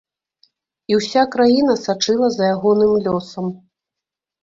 І 0.91 0.97
ўся 1.01 1.21
краіна 1.35 1.77
сачыла 1.85 2.33
за 2.39 2.51
ягоным 2.57 2.91
лёсам. 3.07 3.57